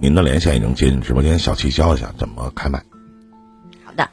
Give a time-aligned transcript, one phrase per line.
[0.00, 2.80] 您的连线已经接进直播间，小七教一下怎么开麦。
[3.84, 4.08] 好的，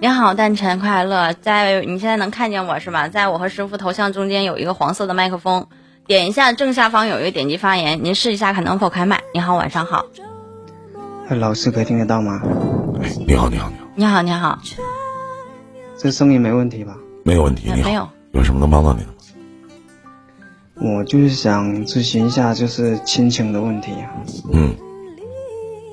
[0.00, 1.32] 你好，诞辰快乐！
[1.32, 3.08] 在你现在能看见我是吧？
[3.08, 5.68] 在我和师傅头像中间有一个黄色的麦克风，
[6.08, 9.20] 点一下正下方有一个点击发言，您试一下看能否开麦。
[9.32, 10.04] 你好，晚上好。
[11.28, 12.42] 哎，老师可以听得到吗？
[13.00, 14.58] 哎，你好，你好，你好，你好，你好，
[15.96, 16.96] 这声音没问题吧？
[17.22, 19.12] 没有问题，你好，没有，有什么能帮到你的吗？
[20.80, 24.10] 我就是想咨询一下，就是亲情的问题啊，
[24.52, 24.74] 嗯，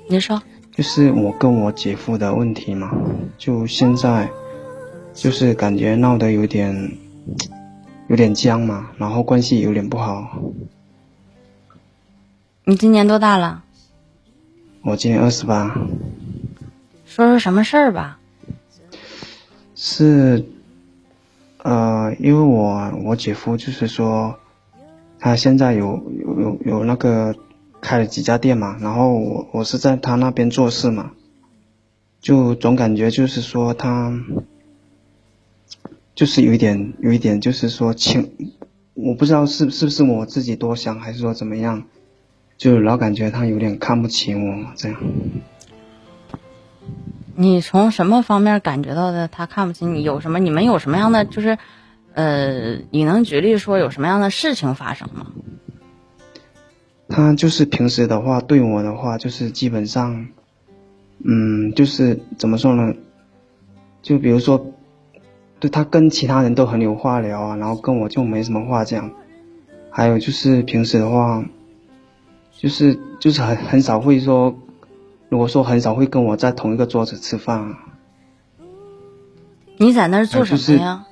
[0.08, 0.42] 您说，
[0.72, 2.92] 就是我跟我姐夫的问题嘛，
[3.38, 4.30] 就现在，
[5.14, 6.92] 就是感觉闹得有点，
[8.08, 10.40] 有点僵嘛，然后关系有点不好。
[12.66, 13.64] 你今年多大了？
[14.84, 15.76] 我今年二十八，
[17.06, 18.20] 说说什么事儿吧。
[19.74, 20.46] 是，
[21.64, 24.38] 呃，因为我我姐夫就是说，
[25.20, 27.36] 他现在有有有有那个
[27.86, 31.12] 开了几家店嘛，然后我我是在他那边做事嘛，
[32.20, 34.20] 就总感觉就是说他，
[36.16, 38.32] 就是有一点有一点就是说轻，
[38.96, 41.84] 我不知道是是不是我自己多想，还是说怎么样，
[42.58, 44.42] 就老感觉他有点看不起我
[44.76, 44.98] 这样。
[47.36, 49.28] 你从什么方面感觉到的？
[49.28, 50.02] 他看不起你？
[50.02, 50.40] 有什么？
[50.40, 51.60] 你们有什么样的就是，
[52.14, 55.28] 呃，你能举例说有什么样的事情发生吗？
[57.08, 60.28] 他就是平时的话对我的话就是基本上，
[61.24, 62.94] 嗯，就是怎么说呢？
[64.02, 64.74] 就比如说，
[65.60, 69.12] 对他跟其他人都很有话聊啊，然后跟我就没什么话讲。
[69.90, 71.46] 还有就是平时的话，
[72.52, 74.56] 就是就是很很少会说，
[75.30, 77.80] 如果说很少会跟我在同一个桌子吃饭啊。
[79.78, 81.06] 你在那儿做什么呀？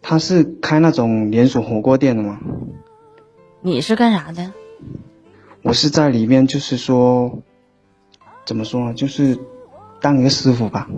[0.00, 2.38] 他是开那种连锁火锅店的吗？
[3.60, 4.52] 你是干啥的？
[5.62, 7.42] 我是在里面，就是说，
[8.44, 8.94] 怎么说呢？
[8.94, 9.38] 就是
[10.00, 10.88] 当一个师傅吧。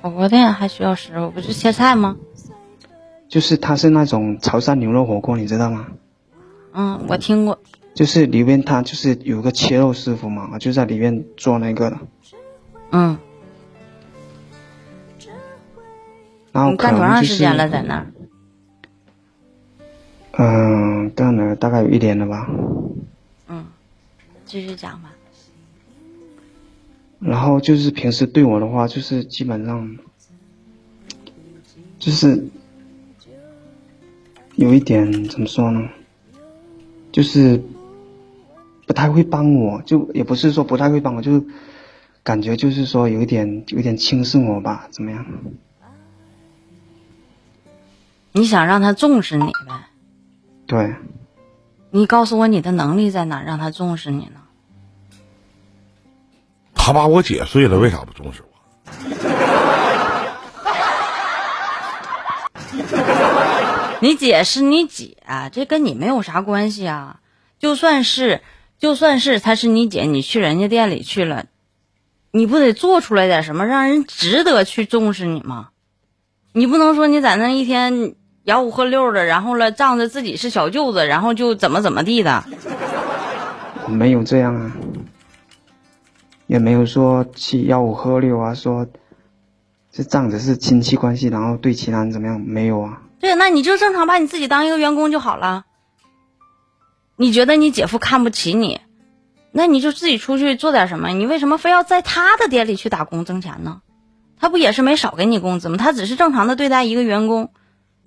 [0.00, 1.30] 火锅店还需要师傅？
[1.30, 2.16] 不是切菜吗？
[3.28, 5.88] 就是他是那种潮汕牛肉火锅，你知道吗？
[6.72, 7.58] 嗯，我听过。
[7.94, 11.98] 就是里面他就是有个切肉师傅嘛，就在里面做那个的。
[12.92, 13.18] 嗯。
[16.52, 18.06] 然后你干多长时间了，在那儿？
[21.58, 22.48] 大概有一年了吧。
[23.48, 23.66] 嗯，
[24.44, 25.12] 继续讲吧。
[27.20, 29.98] 然后就是平时对我的话，就是基本上，
[31.98, 32.48] 就是
[34.54, 35.88] 有一点怎么说呢？
[37.10, 37.60] 就是
[38.86, 41.42] 不太会帮我，就也不是说不太会帮我，就是
[42.22, 45.26] 感觉就是说有一点有点轻视我吧，怎么样？
[48.30, 49.52] 你想让他重视你呗？
[50.66, 50.94] 对。
[51.90, 54.40] 你告诉我你的能力在哪，让他重视你呢？
[56.74, 58.48] 他把我姐睡了，为啥不重视我？
[64.00, 65.16] 你姐是你姐，
[65.52, 67.20] 这跟你没有啥关系啊。
[67.58, 68.42] 就算是，
[68.78, 71.46] 就算是她是你姐，你去人家店里去了，
[72.30, 75.70] 你不得做出来点什么，让人值得去重视你吗？
[76.52, 78.14] 你不能说你在那一天
[78.48, 82.42] 吆五喝六的，然后了仗着自己是小舅子，然后就怎么怎么地的。
[83.84, 84.72] 我没有这样啊，
[86.46, 88.86] 也没有说去吆五喝六啊，说
[89.92, 92.40] 这仗着是亲戚关系，然后对其他人怎么样？
[92.40, 93.02] 没有啊。
[93.20, 95.66] 对，那你就正常把你自己当一个员工就好了。
[97.16, 98.80] 你觉得你姐夫看不起你，
[99.52, 101.10] 那你就自己出去做点什么。
[101.10, 103.82] 你为什么非要在他的店里去打工挣钱呢？
[104.40, 105.76] 他不也是没少给你工资吗？
[105.76, 107.50] 他只是正常的对待一个员工。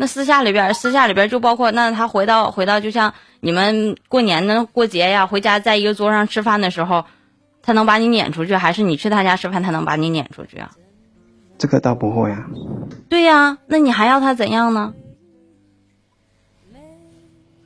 [0.01, 7.05] 那私下里边，私下里边就包括那他回到回到，就像你们过年呢、过节呀，回家在一个桌上吃饭的时候，
[7.61, 10.71] 他能把你撵出去，还是你去他家吃饭，他能把你撵出去啊？
[11.59, 12.47] 这个倒不会啊。
[13.09, 14.91] 对呀，那你还要他怎样呢？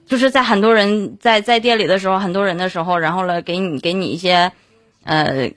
[0.06, 4.52] 就是在很多人在在店里的时候，很多人的时候，然后了给你给你一些，
[5.06, 5.54] 呃，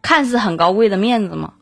[0.00, 1.52] 看似很高贵的面子吗？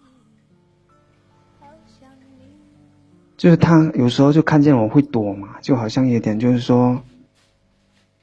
[3.36, 7.02] 就是他有时候就看见我会躲嘛，就好像有点就是说，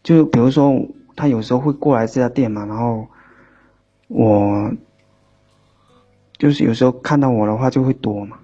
[0.02, 3.08] 就比如说他有时候会过来这家店嘛，然后
[4.08, 4.72] 我
[6.38, 8.40] 就是有时候看到我的话就会躲嘛。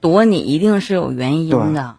[0.00, 1.98] 躲你一定是有原因的，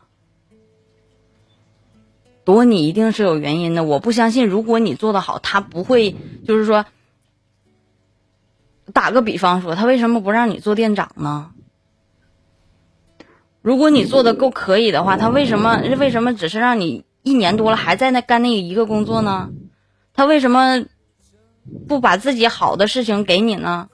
[2.44, 3.84] 躲你一定是有原因的。
[3.84, 6.84] 我不相信，如果你做的好，他不会就是说，
[8.94, 11.52] 打个比方说，他为什么不让你做店长呢？
[13.62, 19.50] 如果你做的够可以的话，他为什么为什么只是让你一年多了还在那干那一个工作呢？
[20.14, 20.84] 他为什么
[21.88, 23.90] 不把自己好的事情给你呢？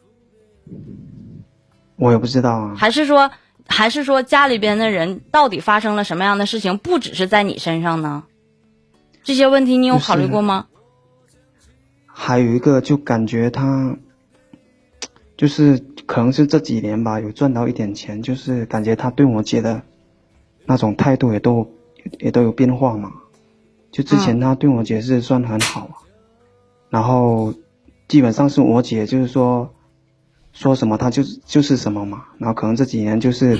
[1.98, 2.76] 我也不知道啊。
[2.78, 3.32] 还是说，
[3.68, 6.78] 还是说家里边的人到底发生了什么样的事情？
[6.78, 8.24] 不只是在你身上呢？
[9.24, 10.68] 这些问题你有考虑过吗？
[12.06, 13.98] 还有一个，就感觉他，
[15.38, 19.82] 就是可能是这几年吧，有赚到一点钱，就是感觉他对我姐的
[20.66, 21.66] 那种态度也都
[22.20, 23.14] 也都有变化嘛。
[23.92, 25.90] 就之前他对我姐是算很好，
[26.90, 27.54] 然后
[28.10, 29.74] 基本上是我姐就是说
[30.52, 32.26] 说什么他就就是什么嘛。
[32.38, 33.58] 然后可能这几年就是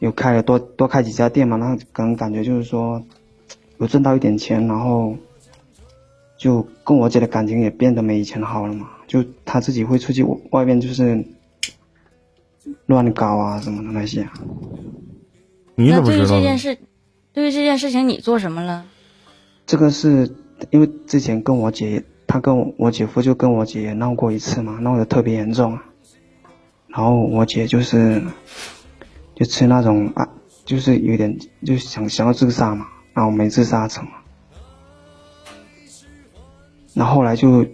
[0.00, 3.00] 有开了多多开几家店嘛，那可能感觉就是说。
[3.78, 5.16] 有挣到一点钱，然后
[6.36, 8.88] 就跟我姐的感情也变得没以前好了嘛。
[9.12, 11.22] 就他自己会出去外面，就是
[12.86, 14.26] 乱搞啊什么的那些。
[15.74, 16.26] 你怎么知道？
[16.26, 16.78] 对于这件事，
[17.34, 18.86] 对于这件事情，你做什么了？
[19.66, 20.34] 这个是
[20.70, 25.78] 因为之前跟我姐，她跟我我姐夫就跟我姐闹过一次嘛，闹得特别严重。
[26.88, 28.22] 然后我姐就是
[29.34, 30.26] 就吃那种啊，
[30.64, 32.86] 就是有点就想想要自杀嘛。
[33.14, 34.08] 然后没自杀成，
[36.94, 37.66] 然后后来就，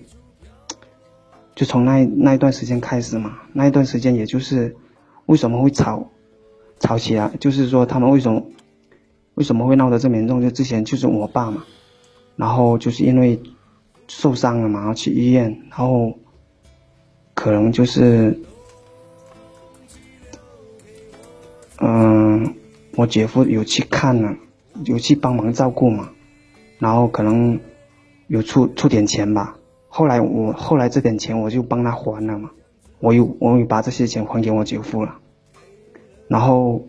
[1.59, 4.77] 就从那那一段时间开始嘛，那一段时间也就是
[5.27, 6.09] 为什么会吵，
[6.79, 8.41] 吵起来，就是说他们为什么
[9.35, 10.41] 为什么会闹得这么严重？
[10.41, 11.65] 就之前就是我爸嘛，
[12.37, 13.43] 然后就是因为
[14.07, 16.17] 受伤了嘛，然后去医院，然后
[17.35, 18.41] 可能就是，
[21.81, 22.55] 嗯，
[22.95, 24.33] 我姐夫有去看了。
[24.85, 26.09] 有去帮忙照顾嘛，
[26.79, 27.59] 然后可能
[28.29, 29.58] 有出出点钱吧。
[29.89, 32.51] 后来我后来这点钱我就帮他还了嘛，
[33.01, 35.19] 我又我又把这些钱还给我姐夫了。
[36.29, 36.85] 然后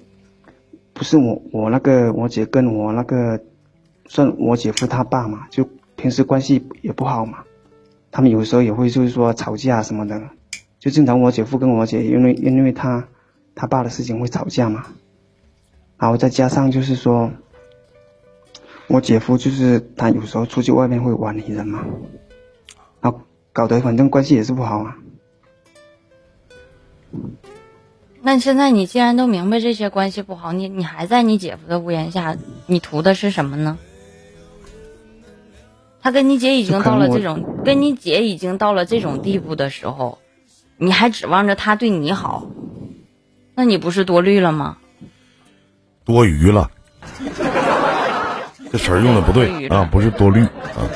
[0.94, 3.42] 不是我我那个我姐跟我那个
[4.06, 7.40] 算我姐夫他爸嘛，就平时关系也不好嘛。
[8.12, 10.22] 他们有时候也会就是说吵架什么的，
[10.80, 13.08] 就经常我姐夫跟我姐因为因为他
[13.56, 14.86] 他爸的事情会吵架嘛。
[15.98, 17.32] 然后再加上就是说。
[18.92, 21.86] 我姐夫就是他，有时候出去外面会玩女人嘛，
[23.54, 24.96] 搞得反正关系也是不好啊。
[28.22, 32.36] 那现在你既然都明白这些关系不好，你你还在你姐夫的屋檐下，
[32.66, 33.78] 你图的是什么呢？
[36.02, 40.20] 他跟你姐已经到了这种，跟你姐已经到了这种地步的时候，
[40.78, 42.48] 你还指望着他对你好，
[43.56, 44.78] 那你不是多虑了吗？
[46.06, 46.72] 多余了。
[48.72, 50.88] 这词儿用的不对啊，不是多虑啊，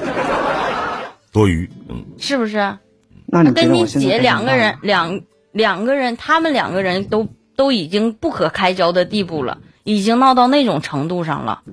[1.33, 2.77] 多余，嗯，是不是？
[3.25, 5.21] 那跟你姐两个人，两
[5.51, 11.63] 两个人，他们两个人都都已经不可开交的地步了，已经闹到那种程度上了，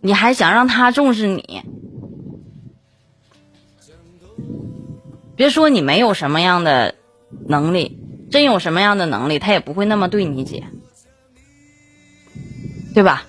[0.00, 1.62] 你还想让他重视你？
[5.34, 6.94] 别说你没有什么样的
[7.48, 7.98] 能力，
[8.30, 10.62] 真有什么样的能力，他也不会那么对你姐，
[12.94, 13.26] 对吧？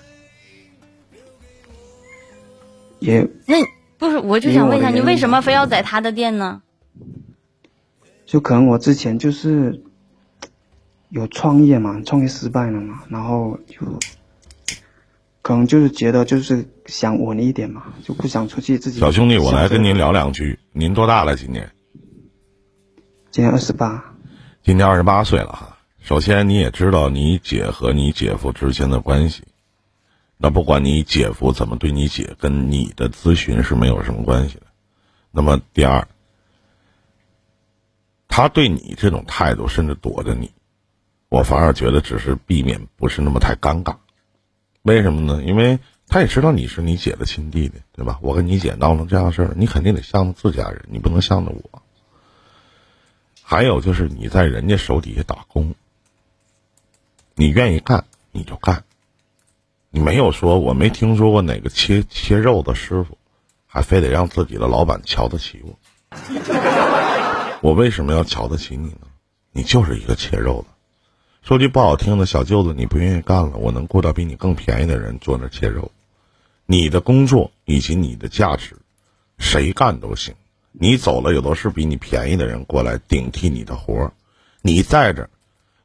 [3.00, 3.56] 也那
[3.98, 6.62] 不是，我就想问一下，你为什么非要在他的店呢？
[8.26, 9.82] 就可能我之前就是
[11.10, 13.98] 有创业嘛，创业失败了嘛，然后就
[15.42, 18.98] 可能就是觉得就是想稳一点嘛，就不想出去自己。
[18.98, 20.58] 小兄弟，我来跟您聊两句。
[20.72, 21.36] 您多大了？
[21.36, 21.70] 今年？
[23.30, 24.04] 今年二十八。
[24.62, 25.78] 今年二十八岁了哈。
[26.00, 29.44] 首先，你也知道你姐和你姐夫之间的关系。
[30.38, 34.66] 那不管你姐夫怎么对你姐，跟你的咨询是没有什么关系的。
[35.30, 36.06] 那么第二，
[38.28, 40.52] 他对你这种态度，甚至躲着你，
[41.28, 43.96] 我反而觉得只是避免不是那么太尴尬。
[44.82, 45.42] 为什么呢？
[45.42, 48.18] 因为他也知道你是你姐的亲弟弟，对吧？
[48.20, 51.82] 我跟你姐闹成这样事儿，你肯定得向着自家人，你不能向着我。
[53.42, 55.74] 还有就是你在人家手底下打工，
[57.34, 58.84] 你愿意干你就干。
[59.90, 63.16] 你没有说，我没听说过哪个切切肉的师傅，
[63.66, 65.78] 还非得让自己的老板瞧得起我。
[67.62, 69.06] 我为什么要瞧得起你呢？
[69.52, 70.74] 你就是一个切肉的。
[71.42, 75.90] 说句不好听的，小舅子，你不愿意干了，我能雇到比你更便宜的人坐那切肉。
[76.66, 78.76] 你的工作以及你的价值，
[79.38, 80.34] 谁干都行。
[80.72, 84.12] 你走了，有的是比你便宜的人过来顶替你的活儿。
[84.60, 85.30] 你在这，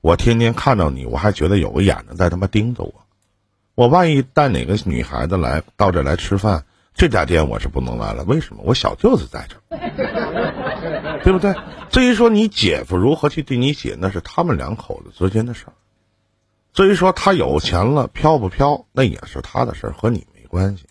[0.01, 2.93] 我天天看到你，我还觉得有个眼睛在他妈盯着我。
[3.75, 8.23] 我万一带哪个女孩子来到这来吃饭，这家店我是不能来了。
[8.25, 8.61] 为什么？
[8.65, 9.77] 我小舅子在这，
[11.23, 11.55] 对不对？
[11.89, 15.73] 至于说你姐夫如何去对你姐，那是他们两口子之间的事儿。
[16.73, 20.85] 至于说他有钱了飘不飘，那也是他的事儿，和你没关系。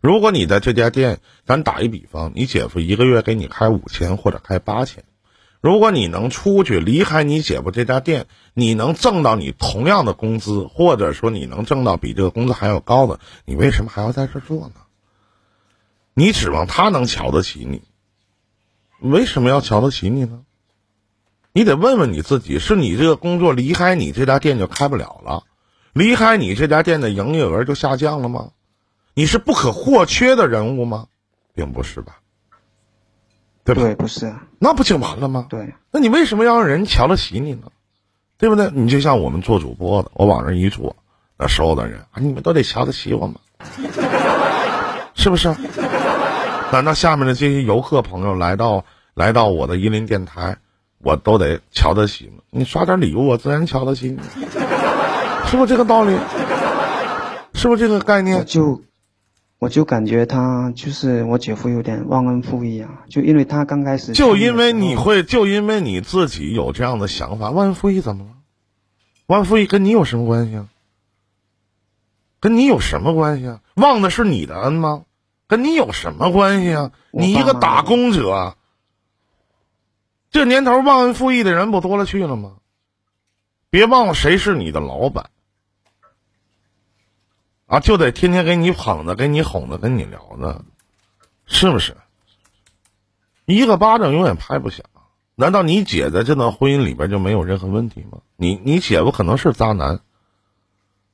[0.00, 5.02] 如果你在这家店，咱打一比方，你姐夫一个月给你开五千或者开八千，
[5.66, 14.74] 如果你能出去离开你姐夫这家店，你能挣到你同样的工资，或者说你能挣到比这个工资还要高的，你为什么还要在这做呢？
[16.14, 17.82] 你指望他能瞧得起你？
[19.00, 20.42] 为什么要瞧得起你呢？
[21.52, 25.42] 你得问问你自己：是你这个工作离开你这家店就开不了了，
[25.92, 28.52] 离开你这家店的营业额就下降了吗？
[29.14, 31.08] 你是不可或缺的人物吗？
[31.54, 32.20] 并不是吧？
[33.66, 33.82] 对吧？
[33.82, 35.46] 对，不是啊，那不就完了吗？
[35.50, 37.64] 对，那你为什么要让人瞧得起你呢？
[38.38, 38.70] 对不对？
[38.72, 40.94] 你就像我们做主播的，我往那一坐，
[41.36, 43.34] 那所有的人啊，你们都得瞧得起我吗？
[45.14, 45.54] 是不是？
[46.70, 50.58] 难道下面的这些游客朋友来到来到我的伊林电台，
[50.98, 52.42] 我都得瞧得起吗？
[52.50, 54.20] 你刷点礼物，我自然瞧得起你，
[55.46, 56.16] 是不是这个道理？
[57.54, 58.44] 是不是这个概念？
[58.44, 58.82] 就
[59.58, 65.22] 我就感觉他就是我姐夫有点忘恩负义啊，就因为他刚开始就因为你会。
[65.22, 68.30] 就因为你自己有这样的想法，忘恩负义怎么了？
[69.26, 70.68] 忘恩负义跟你有什么关系啊？
[72.38, 73.60] 跟你有什么关系啊？
[73.76, 75.04] 忘的是你的恩吗？
[75.48, 76.92] 跟你有什么关系啊？
[77.10, 78.56] 你一个打工者啊，
[80.30, 82.56] 这年头忘恩负义的人不多了去了吗？
[83.70, 85.30] 别忘了谁是你的老板
[87.66, 90.64] 啊，就得天天给你捧着，给你哄着，跟你聊着，
[91.46, 91.96] 是不是？
[93.44, 94.86] 一个巴掌永远拍不响。
[95.34, 98.18] 难道你姐在这段婚姻里边就没有任何问题吗？
[98.36, 100.00] 你你姐夫可能是渣男，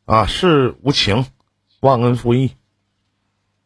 [0.05, 1.27] 啊，是无情，
[1.81, 2.53] 忘恩负义。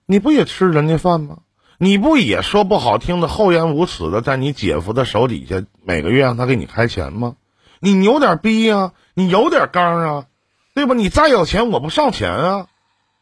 [0.06, 1.40] 你不也吃人家饭吗？
[1.78, 7.36] 你不也说不好听的厚颜无耻的，在你姐夫的手底下每个月让他给你开钱吗？
[7.80, 10.26] 你扭点逼呀、你有点刚啊，
[10.74, 10.94] 对吧？
[10.94, 12.66] 你再有钱我不上钱啊，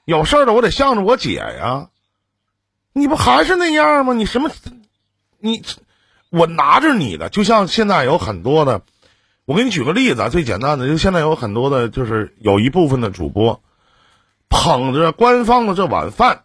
[0.05, 1.89] 有事儿了我得向着我姐呀。
[2.93, 4.13] 你不还是那样吗？
[4.13, 4.51] 你什么？
[5.41, 5.63] 你
[6.31, 8.83] 我拿着你的，就像现在有很多的，
[9.45, 13.63] 我给你举个例子啊，最简单的，就现在有很多的，就是有一部分的主播
[14.49, 16.43] 捧着官方的这碗饭，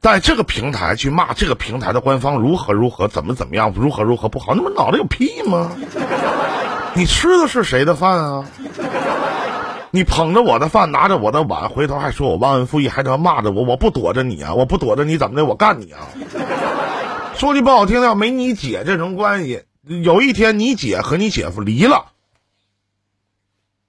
[0.00, 5.72] 在这个平台去骂这个平台的官方如何如何，怎么怎么样，如何如何不好，那不脑袋有屁吗？
[6.94, 8.46] 你吃的是谁的饭啊？
[9.92, 16.06] 你捧着我的饭，拿着我的碗，回头还说我忘恩负义，还他妈骂着我，我不躲着你啊，我不躲着你怎么的，我干你啊！
[17.36, 22.12] 说句不好听的，要没你姐这层关系，有一天你姐和你姐夫离了，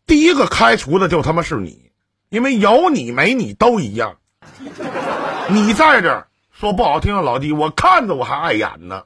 [0.08, 1.91] 第一个开除的就他妈是你，
[2.29, 4.15] 因为有你没你都一样。
[5.50, 9.03] 你在这儿说不好听的，老弟，我看着我还碍眼呢。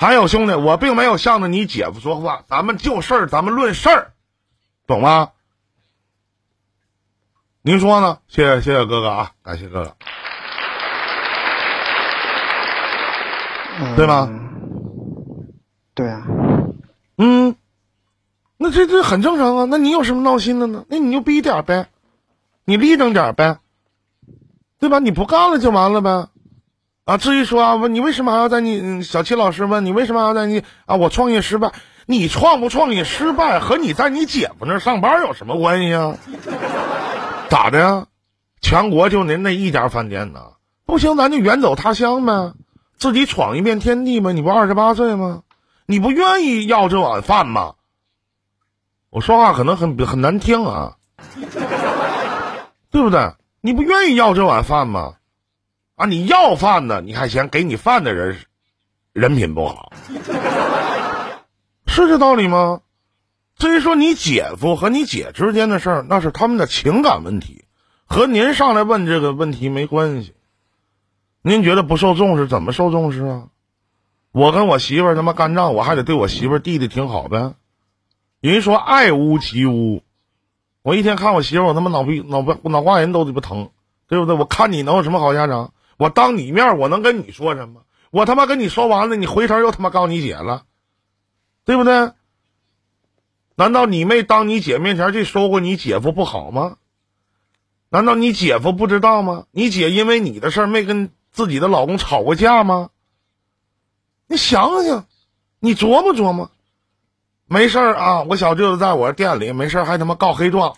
[0.00, 4.12] 还有兄弟，我并没有向着你姐夫说话，咱们就事儿，咱们论事儿，
[4.86, 5.32] 懂吗？
[7.60, 8.16] 您说呢？
[8.26, 9.94] 谢谢谢谢哥哥啊，感谢哥哥。
[13.78, 14.30] 嗯对吗？
[15.92, 16.26] 对啊，
[17.18, 17.54] 嗯，
[18.56, 19.66] 那这这很正常啊。
[19.68, 20.86] 那你有什么闹心的呢？
[20.88, 21.88] 那你就逼点儿呗，
[22.64, 23.58] 你立正点儿呗，
[24.78, 24.98] 对吧？
[24.98, 26.28] 你不干了就完了呗。
[27.10, 30.94] 啊，至于说啊，问你为什么还要在你小七老师问你为什么还要在你啊？
[30.94, 31.72] 我创业失败，
[32.06, 36.14] 你创不创业失败和你在你姐夫那上班有什么关系啊？
[37.50, 38.06] 咋的呀？
[38.60, 40.40] 全国就您那一家饭店呢？
[40.86, 42.52] 不行，咱就远走他乡呗，
[42.96, 44.32] 自己闯一片天地呗。
[44.32, 45.42] 你不二十八岁吗？
[45.86, 47.72] 你不愿意要这碗饭吗？
[49.10, 50.92] 我说话可能很很难听啊，
[52.92, 53.32] 对不对？
[53.62, 55.14] 你不愿意要这碗饭吗？
[56.00, 58.38] 啊，你要饭呢，你还嫌给你饭的人
[59.12, 59.92] 人品不好，
[61.86, 62.80] 是这道理吗？
[63.58, 67.66] 至于说你姐夫和你姐之间的事儿，那是他们的情感问题，
[68.06, 70.32] 和您上来问这个问题没关系。
[71.42, 73.48] 您觉得不受重视，怎么受重视啊？
[74.32, 77.52] 我跟我媳妇儿他妈干仗，我还得对我媳妇儿弟弟挺好呗。
[78.40, 80.02] 人说爱屋及乌，
[80.80, 83.68] 我一天看我媳妇儿，我他妈脑皮脑脑瓜仁都鸡巴疼，
[84.08, 84.34] 对不对？
[84.34, 85.74] 我看你能有什么好下场？
[86.00, 87.82] 我当你面，我能跟你说什么？
[88.10, 90.62] 我他妈跟你说完了，你回头又他妈告你姐了，
[91.66, 92.12] 对不对？
[93.54, 96.78] 难道你没当你姐面前去说过你姐夫不好吗？
[97.90, 99.44] 难道你姐夫不知道吗？
[99.50, 102.88] 你姐因为你的事儿没跟自己的老公吵过架吗？
[104.26, 105.04] 你想想，
[105.58, 106.50] 你琢磨琢磨。
[107.44, 110.76] 没事儿啊，我小舅子在我店里，没事儿还他妈告黑状。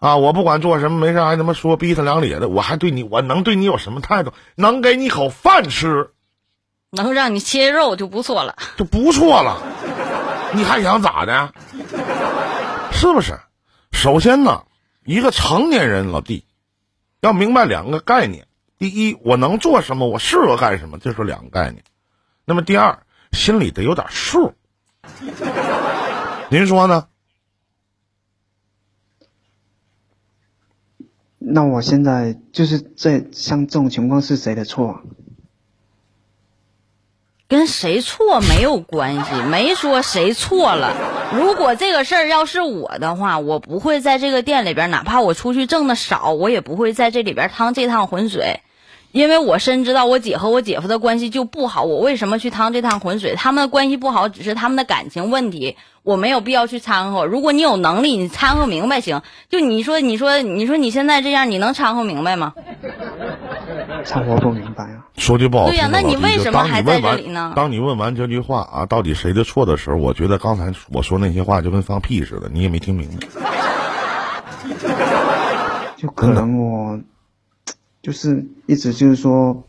[0.00, 4.32] 啊，我不管做什么，没事还他妈说逼他两咧的，我还对你，我能对你有什么态度？
[4.54, 6.10] 能给你口饭吃
[6.90, 8.56] 能让你切肉就不错了。
[8.76, 9.62] 就不错了。
[10.54, 11.52] 你还想咋的？
[12.92, 13.38] 是不是？
[13.92, 14.64] 首先呢，
[15.04, 16.46] 一个成年人老弟，
[17.20, 18.46] 要明白两个概念：
[18.78, 21.84] 第一，我能做什么，我适合干什么，这是两个概念。
[22.46, 23.00] 那么第二，
[23.32, 24.54] 心里得有点数。
[26.48, 27.06] 您说呢？
[31.52, 35.00] 那我现在就是这像这种情况是谁的错？
[37.48, 40.94] 跟谁错没有关系，没说谁错了。
[41.34, 48.60] 如果这个事儿要是我的话，我不会在这个店里边，哪怕我出去挣的少，我也不会在这里边趟这趟浑水，
[49.12, 51.82] 因为我深知道我姐和我姐夫的关系就不好。
[51.82, 53.34] 我为什么去趟这趟浑水？
[53.34, 57.24] 他们的关系不好，只是他们的感情问题，我没有必要去掺和。
[57.26, 59.22] 如果你有能力，你掺和明白行。
[59.48, 62.54] 就你说，你说，你说你现在这样，你能掺和明白吗？
[64.04, 65.06] 掺和不明白啊。
[65.16, 73.26] 说句不好听的，对呀那你为什么还在这里呢当你问完这句话啊，到底谁的错的时候，我觉得刚才我说那些话就跟放屁似的，你也没听明白。
[75.96, 76.98] 就可能我
[78.02, 79.62] 就是一直就是说，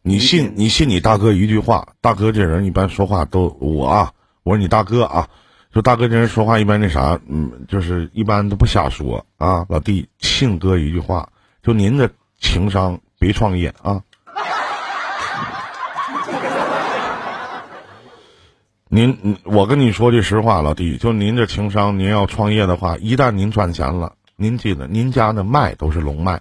[0.00, 4.12] 你信你信你大哥一句话，大哥这人一般说话都我啊，
[4.42, 5.28] 我说你大哥啊，
[5.70, 9.66] 就大哥这人说话一般那啥，嗯，就是一般都不瞎说啊。
[9.68, 11.28] 老弟，信哥一句话，
[11.62, 12.10] 就您的
[12.40, 14.02] 情商别创业啊。
[18.88, 26.40] 您，嗯我跟你说句实话，老弟，就您这情商，您要创业的话，一旦您赚钱了，您记得您家的脉都是龙脉，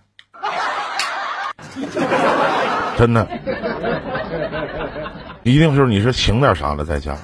[3.01, 3.27] 真的，
[5.41, 7.17] 一定是你是请点啥了在家。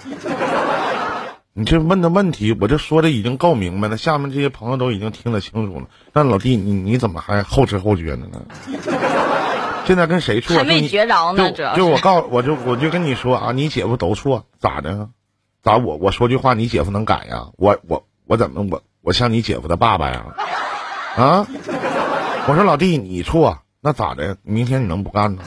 [1.53, 5.85] 你这问的问题，我这说的已经够明白了，下面这些朋友都已经听得清楚了。
[6.13, 8.41] 但老弟，你你怎么还后知后觉的呢？
[9.85, 10.57] 现在跟谁处啊？
[10.57, 15.09] 还没觉着呢，主就要就我告我就我就跟你说啊，你姐夫都错，咋的？
[15.61, 17.49] 咋我我说句话，你姐夫能改呀？
[17.55, 20.25] 我我我怎么我我像你姐夫的爸爸呀？
[21.17, 21.47] 啊？
[22.47, 24.35] 我说老弟，你错，那咋的？
[24.43, 25.43] 明天你能不干呢？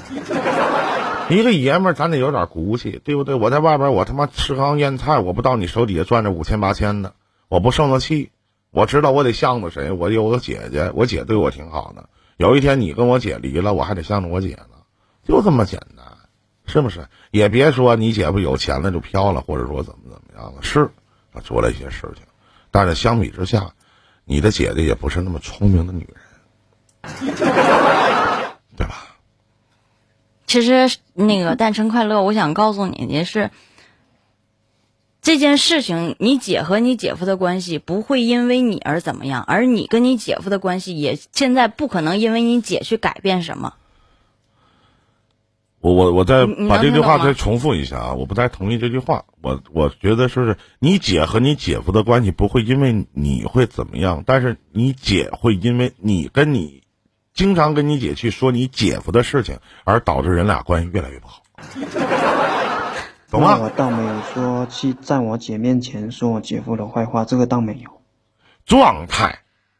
[1.28, 3.34] 一个爷们儿，咱得有点骨气，对不对？
[3.34, 7.12] 我在外边，我他妈吃糠咽菜，我不到你手底下赚着五千八千的，
[7.48, 8.30] 我不受那气。
[8.70, 12.08] 我知道我得向着谁，我有个姐姐，我姐对我挺好的。
[12.38, 14.86] 有一天你跟我姐离了，我还得向着我姐呢，
[15.22, 16.06] 就这么简单，
[16.64, 17.08] 是不是？
[17.30, 20.88] 也别说你姐夫有钱了就飘了，或者说怎么怎么样了，是
[21.34, 22.24] 他做了一些事情，
[22.70, 23.72] 但是相比之下，
[24.24, 26.16] 你的姐姐也不是那么聪明的女人，
[28.80, 29.04] 对吧？
[30.46, 33.50] 其实那个诞辰快乐，我想告诉你的是，
[35.20, 43.74] 这件事情，你姐和你姐夫的关系不会因为你而怎么样，而你跟你姐夫的关系也现在不可能因为你姐去改变什么。
[45.80, 48.14] 我我我再把这句话再重复一下啊！
[48.14, 49.26] 我不太同意这句话。
[49.42, 56.79] 我我觉得是你姐和你姐夫的关系不会因为你会怎么样，但是你姐会因为你跟你
[57.40, 61.42] 经常跟你姐去说你姐夫的事情，而导致人俩关系越来越不好，
[63.30, 63.58] 懂吗？
[63.58, 68.02] 我倒没有说去在我姐面前说我姐夫的坏话，这个倒没有。
[68.66, 69.38] 状态，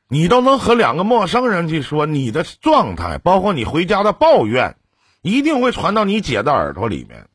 [0.09, 4.77] 你都能和两个陌生人去说你的状态，包括你回家的抱怨，
[5.21, 7.27] 一定会传到你姐的耳朵里面。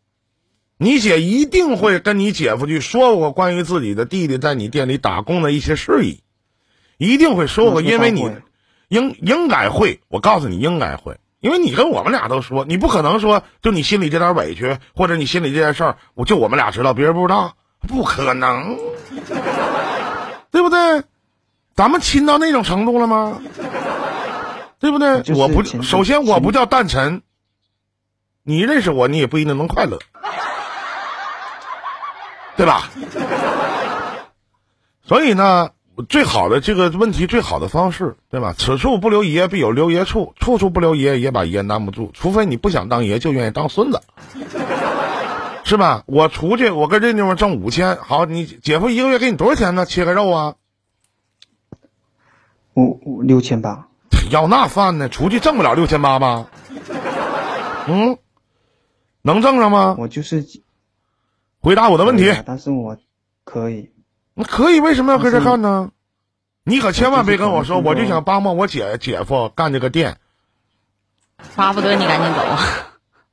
[0.80, 6.24] 你姐一定会跟你姐夫去说过关于自己的弟弟在你店里打工的一些事宜，
[6.98, 8.28] 一定会说过，因为你
[8.88, 17.56] 应应该会，我告诉你应该会，因为你跟我们俩都说，你不可能说就你心里这点委屈，或者你心里这件事儿，我就我们俩知道，别人不知道，
[17.88, 18.78] 不可能，
[20.52, 21.04] 对不对？
[21.76, 23.42] 咱们亲到那种程度了吗？
[24.80, 25.22] 对不对？
[25.24, 27.22] 就是我不，首先我不叫诞辰，
[28.44, 30.00] 你认识我，你也不一定能快乐，
[32.56, 32.90] 对吧？
[35.04, 35.70] 所以呢，
[36.10, 38.54] 最好的这个问题，最好的方式，对吧？
[38.58, 42.12] 此处不留爷，必有留爷处；处处不留爷，也把爷难不住。
[42.14, 44.02] 除非你不想当爷，就愿意当孙子，
[45.64, 46.04] 是吧？
[46.06, 49.86] 我出去，我搁这地方挣五千，好，你姐夫一个月给你多少钱呢？
[49.86, 50.56] 切个肉啊，
[52.74, 53.88] 五五六千八，
[54.30, 55.10] 要那饭呢？
[55.10, 56.48] 出去挣不了六千八吧？
[57.88, 58.18] 嗯，
[59.22, 59.96] 能挣上吗？
[59.98, 60.46] 我就是
[61.62, 62.98] 回答我的问题但是我
[63.44, 63.90] 可以。
[64.36, 65.90] 那可以，为什么要跟这干呢？
[66.64, 70.18] 你可千万别跟我说，我我就想帮帮我姐姐夫干这个店，
[71.56, 72.42] 巴不得你赶紧走。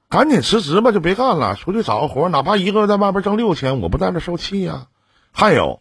[0.08, 4.86] 赶紧辞职吧，就别干了，出去找个活儿，哪怕一个月在外边挣六千，我不在这受气呀、
[5.32, 5.80] 还有，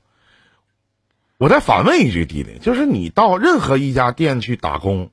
[1.37, 5.09] 我再反问一句，弟弟，就是你到任何一家店去打工，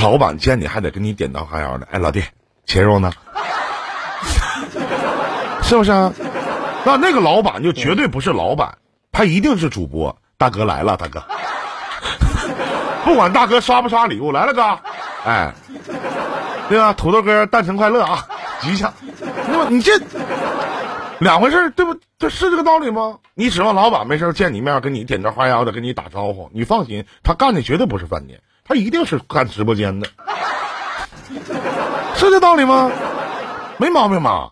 [0.00, 2.22] 老板见你还得跟你点头哈腰的，哎，老弟，
[2.64, 3.10] 切肉呢？
[5.64, 6.14] 是不是啊？
[6.84, 8.78] 那那个老板就绝对不是老板，
[9.10, 10.16] 他一定是主播。
[10.36, 11.22] 大哥来了，大哥，
[13.04, 14.78] 不管大哥刷不刷礼物，来了哥，
[15.24, 15.54] 哎，
[16.68, 16.92] 对吧？
[16.92, 18.26] 土豆哥诞辰快乐啊，
[18.60, 18.92] 吉祥。
[19.48, 19.92] 那么你这
[21.20, 21.96] 两回事对不？
[22.18, 23.18] 这是这个道理吗？
[23.34, 26.50] 你指望老板没事见你面跟你点头哈腰的跟你打招呼？
[26.52, 30.08] 你放心，他干的绝对不是饭店，他一定是干直播间的，
[32.16, 32.90] 是这道理吗？
[33.76, 34.50] 没毛病吧？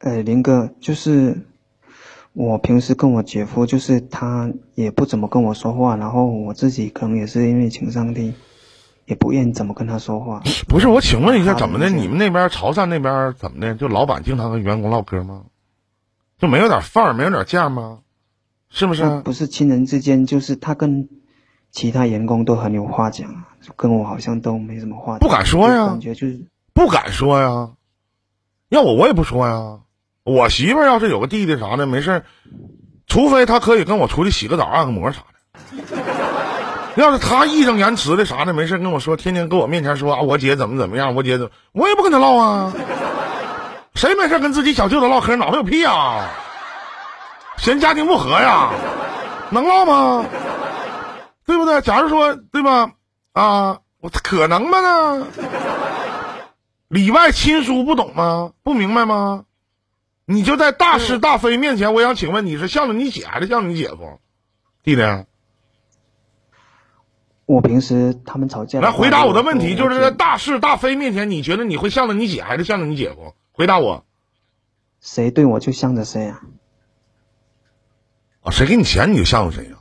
[0.00, 1.46] 呃，林哥，就是
[2.32, 8.32] 我平时跟我姐夫，就是他也不怎么跟我说话，然后我自己可能也是因为情商低，
[9.04, 10.42] 也不愿意怎么跟他说话。
[10.66, 11.90] 不是，我请问一下，怎么的？
[11.90, 13.74] 你们那边潮汕那边怎么的？
[13.74, 15.44] 就老板经常跟员工唠嗑吗？
[16.38, 17.98] 就没有点范儿，没有点价吗？
[18.70, 19.02] 是不是？
[19.02, 21.10] 他不是亲人之间，就是他跟
[21.70, 25.18] 其他员工都很有话讲，就跟我好像都没什么话讲。
[25.18, 27.72] 不敢说呀感觉就是不敢说呀。
[28.70, 29.80] 要我我也不说呀。
[30.24, 32.24] 我媳妇要是有个弟弟啥的，没事儿
[33.06, 35.80] 除非他可以跟我出去洗个澡、按个摩啥的。
[36.96, 42.72] 要是他义正言辞的啥的，没事跟我说，天天跟我面前说啊，我姐怎么怎么样，我姐怎么，我也不跟他唠啊。
[43.94, 46.28] 谁没事跟自己小舅子唠嗑，脑袋有屁啊？
[47.56, 48.70] 嫌家庭不和呀？
[49.50, 50.24] 能唠吗？
[51.46, 51.80] 对不对？
[51.80, 52.90] 假如说对吧？
[53.32, 55.26] 啊，我可能吗呢？
[56.88, 58.50] 里外亲疏不懂吗？
[58.62, 59.44] 不明白吗？
[60.30, 64.20] 你就在大是大非面前，我想请问你是向着你姐还是向着你姐夫？
[64.84, 65.02] 弟弟，
[67.46, 68.80] 我平时他们吵架。
[68.80, 73.34] 来回答我的问题，就是在在大是大非面前，你觉得你会向着你姐还是向着你姐夫？
[73.50, 74.04] 回答我
[75.00, 76.40] 谁对我就向着谁啊？
[78.42, 78.52] 啊！
[78.52, 79.76] 谁给你钱你就向着谁呀、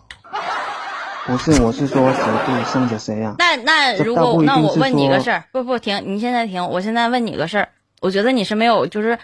[1.28, 3.36] 不是，我是说谁对向着谁啊？
[3.38, 7.70] 那那如果那我问你个事儿，不不停，你现在停，我现在问你个事儿，
[8.02, 9.20] 我觉得你是没有，就是，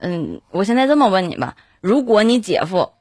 [0.00, 2.92] 嗯，我现在这么问你吧，如果你姐夫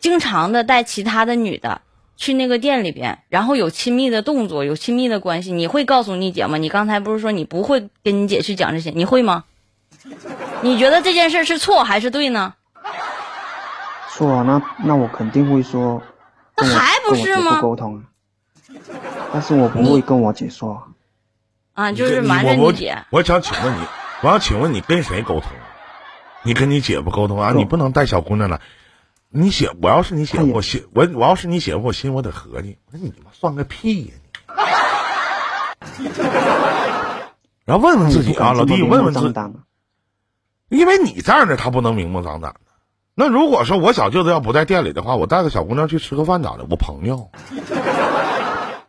[0.00, 1.82] 经常的带其他的女的
[2.16, 6.56] 去那个店里边，然后有亲密的动作，有亲密的关系，你会告诉你姐吗？
[6.56, 9.44] 你刚才不是说你不会跟你姐去讲这些，你会吗？
[10.62, 12.54] 你觉得这件事是错还是对呢？
[14.10, 16.02] 错啊，那那我肯定会说。
[16.56, 18.02] 那还不是吗夫沟通啊，
[19.30, 20.82] 但是我不会跟我姐说。
[21.74, 22.96] 啊，就是瞒着我你姐。
[23.10, 23.80] 我想请问你，
[24.22, 25.50] 我想请问你跟谁沟通？
[26.46, 27.52] 你跟你姐夫沟通啊？
[27.54, 28.60] 你不能带小姑娘来。
[29.28, 34.12] 你姐，我要是你姐夫，我心我我要是你姐夫，我心我得合计，我说你妈算个屁呀、
[35.98, 36.06] 你！
[37.66, 39.34] 然后问问自己啊，老弟，问问自己，
[40.68, 42.60] 因为你这样的他不能明目张胆的。
[43.14, 46.64] 那如果说我小舅子要不在店里的话，我带个小姑娘去吃个饭咋的？
[46.70, 47.30] 我朋友，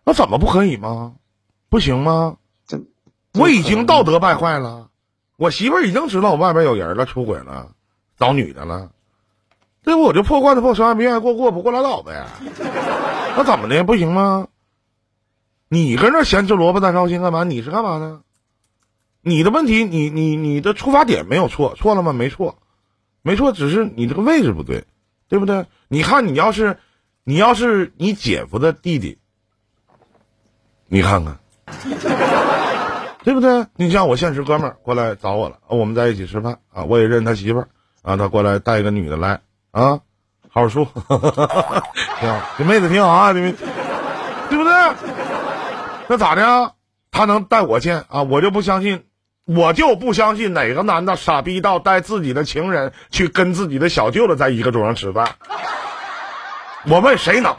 [0.04, 1.14] 那怎么不可以吗？
[1.70, 2.38] 不行吗？
[3.34, 4.88] 我已经道德败坏了，
[5.38, 7.72] 我媳妇儿已经知道我外边有人了，出轨了，
[8.18, 8.90] 找女的了，
[9.84, 12.26] 这不我就破罐子破摔，没愿意过过不过拉倒呗。
[13.36, 14.48] 那怎么的不行吗？
[15.70, 17.44] 你跟这闲吃萝卜淡操心干嘛？
[17.44, 18.22] 你是干嘛呢？
[19.22, 22.14] 你的问题，你你你的出发点没有错，错了吗？
[22.14, 22.58] 没错，
[23.22, 24.86] 没错，只是你这个位置不对，
[25.28, 25.66] 对不对？
[25.88, 26.80] 你看，你要是
[27.24, 29.20] 你要是你姐夫的弟弟，
[30.88, 31.38] 你看看。
[33.28, 33.66] 对不对？
[33.76, 37.68] 你像我现实哥们儿过来找我了，我们在一起吃饭啊，我也认他媳妇儿
[38.02, 40.00] 啊，他过来带一个女的来啊，
[40.50, 40.86] 好好说，
[42.22, 43.54] 挺好，这妹子挺好啊，这妹，
[44.50, 44.72] 对不对？
[46.08, 46.72] 那咋的？
[47.12, 48.24] 他能带我见啊？
[48.24, 49.04] 我就不相信，
[49.44, 55.28] 我就不相信哪个男的傻逼到带自己的情人去跟自己的小舅子在一个桌上吃饭。
[56.90, 57.54] 我问谁能？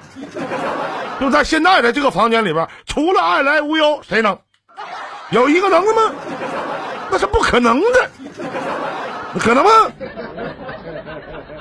[1.20, 4.38] 就在现在的这个房间里边，除了爱来无忧，谁能？
[5.30, 6.00] 有一个能的吗？
[7.10, 8.10] 那是不可能的，
[9.38, 9.70] 可能吗？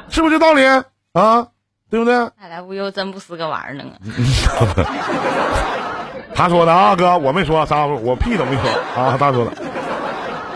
[0.10, 0.65] 是不是这道理
[1.13, 1.47] 啊？
[1.89, 2.13] 对不对？
[2.38, 3.84] 爱来无忧真不是个玩意儿呢。
[6.36, 8.69] 他说的啊，哥，我没说，啥我屁都没说
[9.01, 9.51] 啊，他说的，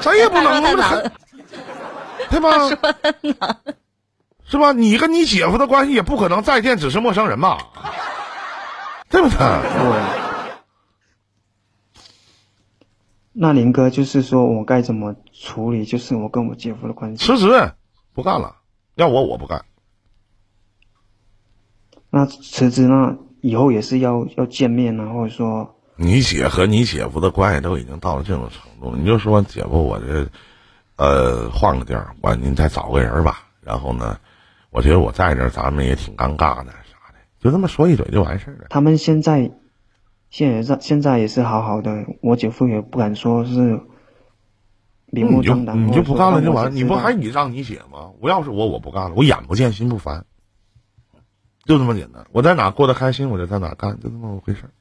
[0.02, 1.12] 谁也不能，他他能
[2.30, 2.58] 对吧？
[2.67, 3.34] 说的能，
[4.45, 4.71] 是吧？
[4.74, 7.58] 你跟你姐夫的关系也不可能再见只是陌生人吧？
[9.10, 9.38] 对不对？
[9.38, 10.21] 对。
[13.43, 15.84] 那林哥就是说我该怎么处理？
[15.84, 17.25] 就是我跟我姐夫的关系。
[17.25, 17.71] 辞职，
[18.13, 18.58] 不干了。
[18.93, 19.65] 要我我不干。
[22.12, 30.27] 那辞职那以后也是要要见面啊，或者说你姐和你姐夫的关系都已经到了这种程度，你就说姐夫，我这
[30.97, 33.47] 呃换个地儿，我您再找个人吧。
[33.62, 34.19] 然后呢，
[34.69, 38.67] 我觉得我在这儿咱们也挺尴尬的啥的，就这么说一嘴就完事儿了。
[38.69, 39.51] 他们现在
[40.32, 43.82] 现在现在也是好好的，我姐夫也不敢说是
[45.08, 48.12] 明目你就张胆，你就不干了就完了，你不还你让你姐吗？
[48.22, 50.26] 我要是我，我不干了，我眼不见心不烦，
[51.65, 52.26] 就这么简单。
[52.32, 54.72] 我在哪过得开心，我就在哪干，就这么回事儿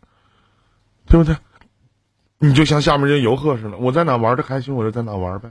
[1.06, 1.36] 对不对？
[2.38, 5.50] 你就像下面这些游客似的，我在哪玩的开心，我就在哪玩呗，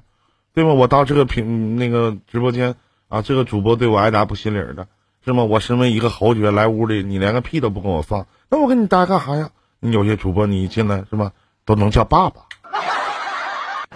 [0.53, 0.73] 对吧？
[0.73, 2.75] 我到这个屏那个直播间
[3.09, 4.87] 啊，这个主播对我爱答不心理的，
[5.25, 5.43] 是吗？
[5.43, 9.51] 我身为一个侯爵来屋里，你连个屁都不跟我放，那我跟你待干啥呀？
[9.79, 11.31] 你有些主播你一进来是吧，
[11.65, 12.41] 都能叫爸爸。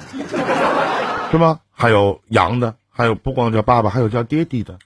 [1.31, 1.59] 是吧？
[1.71, 4.77] 还有洋的，还有不光叫爸爸，还有叫爹地的，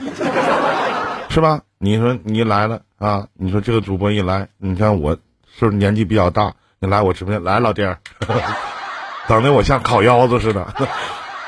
[1.30, 1.60] 是吧？
[1.78, 3.26] 你说你来了啊？
[3.34, 5.12] 你说这个主播一来，你看我
[5.58, 6.52] 是不是年纪比较大？
[6.78, 7.98] 你来我直播间来，老弟儿，
[9.26, 10.66] 等的我像烤腰子似的，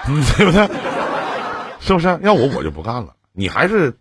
[0.06, 0.68] 对不对？
[1.80, 2.18] 是不是？
[2.22, 3.14] 要我我就不干了。
[3.32, 3.94] 你还是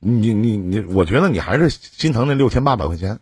[0.00, 3.18] 你你你，我觉得你还是心疼那六千八百块钱，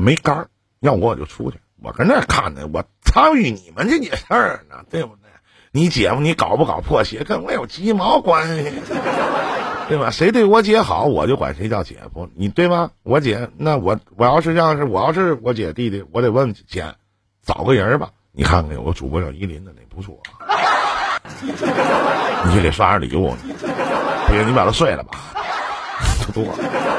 [0.00, 0.48] 没杆儿。
[0.80, 1.58] 要我我就出去。
[1.82, 5.22] 我跟那儿看呢，我参与你们这些事儿呢，对不对？
[5.72, 8.72] 你姐夫你搞不搞破鞋，跟我有鸡毛关系，
[9.88, 10.10] 对吧？
[10.10, 12.90] 谁对我姐好，我就管谁叫姐夫，你对吗？
[13.02, 16.94] 我姐，那我我要是要是我要是我姐弟弟，我得问姐，
[17.44, 18.10] 找个人吧。
[18.32, 20.18] 你看看有个主播叫依林的，那不错，
[22.44, 23.34] 你就给刷点礼物，
[24.26, 25.18] 不行你把他睡了吧，
[26.32, 26.54] 多 多，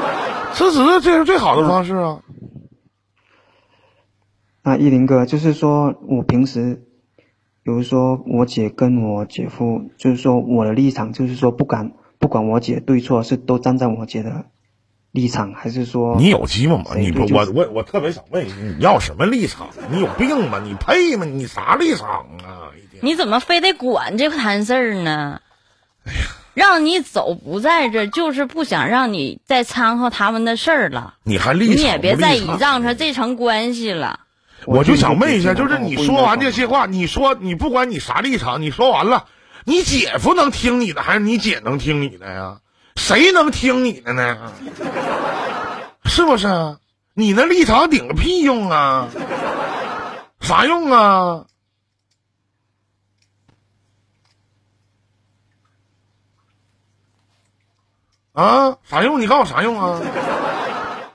[0.54, 2.18] 辞职这是最好的方式啊。
[4.68, 6.82] 那依林哥，就是说我平时，
[7.62, 14.44] 比如说我姐跟我姐夫，就是说我的立场，就是说不敢不管我姐对错，是都站在我姐的
[15.10, 16.84] 立场，还是说你有鸡巴吗？
[16.98, 19.68] 你不我我我特别想问一句，你要什么立场？
[19.90, 20.60] 你有病吗？
[20.62, 21.24] 你配吗？
[21.24, 22.68] 你啥立场啊？
[23.00, 25.40] 你怎么非得管这摊事儿呢？
[26.52, 31.14] 让你走不在这，就是不想让你再掺和他们的事儿了。
[31.24, 31.76] 你还立场？
[31.76, 34.20] 你也别再倚仗仗着这层关系了。
[34.68, 39.24] 我就想问一下，就是你说完这些话，你说你不管你啥立场，你说完了，
[39.64, 42.60] 你姐夫能听你的，还是你姐能听你的呀？
[42.94, 44.52] 谁能听你的呢？
[46.04, 46.76] 是不是？
[47.14, 49.08] 你那立场顶个屁用啊？
[50.40, 51.46] 啥用啊？
[58.32, 59.20] 啊，啥用？
[59.20, 60.00] 你告诉我啥用啊？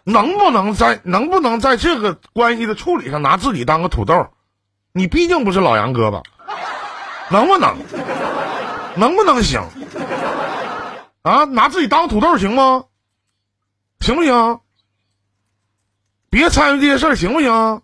[0.04, 4.28] 能不能在能不能在这个关系的处理上拿自己当个土豆？
[4.92, 6.22] 你毕竟不是老杨哥吧？
[7.32, 7.78] 能不能？
[8.96, 9.62] 能不能行？
[11.24, 12.86] 啊，拿自己当土豆行吗？
[14.02, 14.60] 行不行？
[16.30, 17.82] 别参与这些事儿，行不行？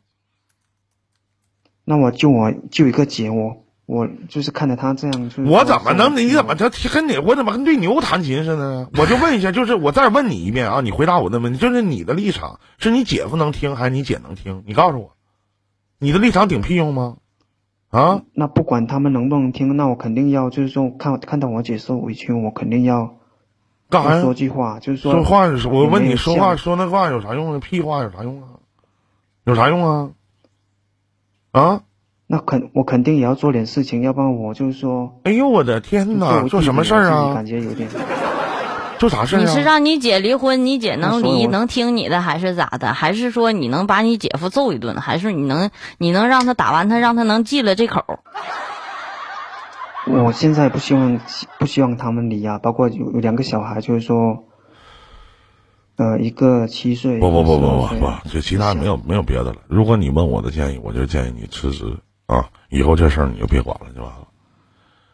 [1.84, 6.16] 那我就我就一个节目我就是看着他这样，就是我怎么能？
[6.16, 8.88] 你怎么这跟你我怎么跟对牛弹琴似的呢？
[8.96, 14.62] 我就问一下，就是我再问你一遍啊，你回答我的问题，就是你的立场是你姐夫能听还是你姐能听？
[14.68, 15.16] 你告诉我，
[15.98, 17.18] 你的立场顶屁用吗？
[17.90, 18.22] 啊？
[18.36, 23.16] 那不管他们能不能听，那我肯定要就是说看看到我姐受委屈，我肯定要
[23.90, 24.22] 干啥呀？
[24.22, 27.60] 说句话，就是说说话是我问你说话说那话有啥用啊？
[27.60, 28.50] 屁话有啥用啊？
[29.46, 30.12] 有啥用啊？
[31.52, 31.82] 啊？
[32.32, 36.44] 那肯我肯定也要做点事情，要不然我就说哎呦我的天哪！
[36.44, 37.44] 做什么事儿啊感？
[37.44, 37.90] 觉有点，
[39.00, 39.64] 做啥事儿你是啊？
[39.64, 42.94] 让你姐离婚，你姐能离，能听你的，还是咋的？
[42.94, 44.98] 还是说你能把你姐夫揍一顿？
[44.98, 48.04] 还是你能你能让他打完他，让他能记了这口？
[50.06, 51.20] 我现在不希望
[51.58, 54.44] 不希望他们离啊，包括有有两个小孩，就是说，
[55.98, 59.56] 呃，一个七岁，不不不不不不，就其他没有没有别的了。
[59.68, 61.98] 如果你问我的建议，我就建议你辞职
[62.30, 64.28] 啊，以后这事儿你就别管了就完了。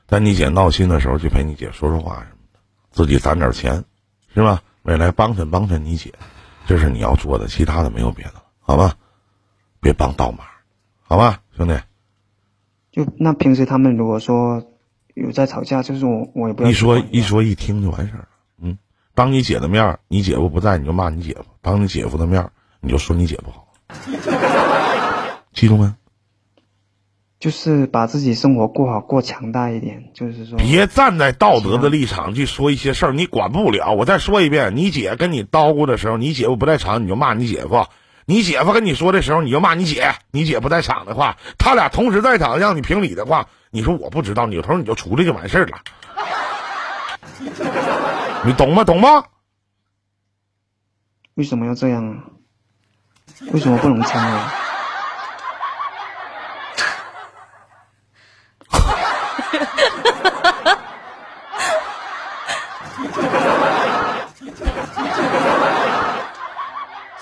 [0.05, 2.59] 在你姐闹心的时候，去陪你姐说说话什么的，
[2.91, 3.85] 自己攒点钱，
[4.33, 4.61] 是吧？
[4.83, 6.13] 未来帮衬帮衬你姐，
[6.67, 8.95] 这是你要做的，其他的没有别的了，好吧？
[9.79, 10.45] 别帮倒忙，
[11.03, 11.79] 好吧，兄弟。
[12.91, 14.61] 就那平时他们如果说
[15.13, 18.27] 有在吵架，就是我我也不要一说一说一听就完事儿了。
[18.59, 18.77] 嗯，
[19.13, 22.51] 当你姐的面儿，你姐夫不在，你就骂你姐夫；当你姐夫的面儿，
[22.81, 23.73] 你就说你姐夫好。
[25.53, 25.93] 记住没？
[27.37, 33.91] 就是把自己生活过好，过强大一点，就是说别站在道德的立场去说一些事儿，你管不了。
[33.91, 37.89] 我再说一遍，你姐跟你叨咕的时候，你姐夫不在场，你就骂你姐夫；
[38.25, 40.13] 你姐夫跟你说的时候，你就骂你姐。
[40.31, 45.77] 你姐不在场的话，他俩同时在场，让你评理的话，你说我不知道，扭头你就出来就完事儿了。
[48.45, 48.83] 你懂吗？
[48.85, 49.25] 懂吗？
[51.35, 52.23] 为什么要这样啊？
[53.51, 54.64] 为什么不能参与？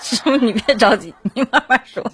[0.04, 2.04] 师傅，你别着急，你慢慢说。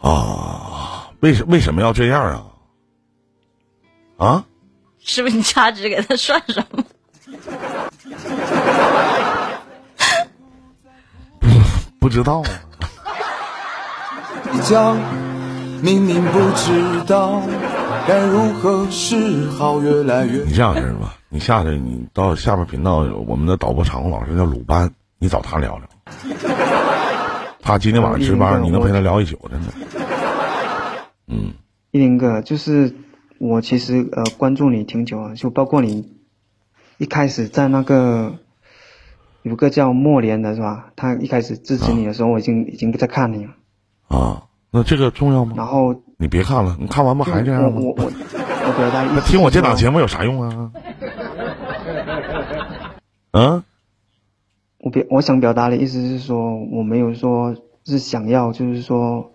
[0.00, 2.44] 啊，为什为什么要这样啊？
[4.26, 4.44] 啊？
[5.02, 6.84] 是不是你掐指给他算什么？
[11.98, 12.50] 不知道啊。
[14.52, 14.96] 你讲，
[15.82, 17.42] 明明不知道
[18.06, 24.90] 该如何是好，越来越你这样式儿吧，你下去，你到下边频道我们的导播场控老师叫鲁班，
[25.20, 25.88] 你找他聊聊。
[27.62, 29.68] 他今天晚上值班，你能陪他聊一宿，真的。
[31.28, 31.52] 嗯，
[31.92, 32.96] 一林哥，就是
[33.38, 36.12] 我其实呃关注你挺久了，就包括你
[36.98, 38.34] 一开始在那个
[39.42, 40.86] 有个叫莫连的是吧？
[40.96, 43.52] 他一开始支持你的时候，我已经已经在看你了。
[44.08, 45.54] 啊，那这个重要吗？
[45.56, 47.70] 然后你别看了，你看完不还这样吗？
[47.76, 48.12] 我我我
[48.66, 50.72] 我表达那听我这档节目有啥用啊？
[53.32, 53.62] 嗯，
[54.78, 59.32] 我表我想表达的意思是说，我没有说是想要，就是说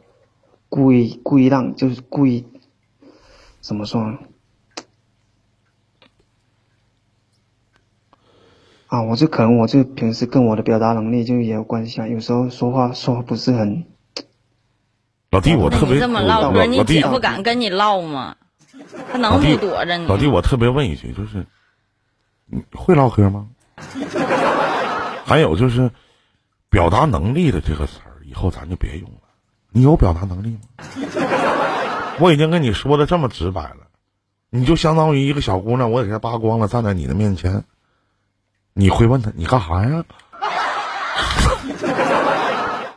[0.67, 2.45] 故意故意让，就是故意
[3.62, 4.17] 怎么说？
[8.88, 13.86] 啊，我就可能我就平时跟我的表达能力就也有关系啊，有时候说话说话不是很，
[15.31, 18.36] 老弟，我特别你这么唠，你姐夫敢跟你唠吗？
[19.12, 20.05] 他能不躲着你？
[20.05, 21.45] 老弟，我特别问一句，就是
[22.45, 23.49] 你会唠嗑吗？
[25.25, 25.89] 还有就是
[26.69, 29.17] 表达能力的这个词儿，以后咱就别用了。
[29.69, 30.59] 你有表达能力吗？
[32.19, 33.88] 我已经跟你说的这么直白了，
[34.49, 37.63] 你就相当于一个小姑娘，我给她扒光了，站在你的面前，
[38.73, 40.03] 你会问她你干啥呀？